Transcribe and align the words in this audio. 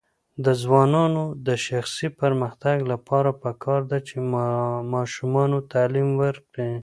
د 0.45 0.47
ځوانانو 0.61 1.23
د 1.47 1.49
شخصي 1.65 2.07
پرمختګ 2.21 2.77
لپاره 2.91 3.29
پکار 3.43 3.81
ده 3.91 3.97
چې 4.07 4.15
ماشومانو 4.93 5.57
تعلیم 5.73 6.09
ورکړي. 6.23 6.71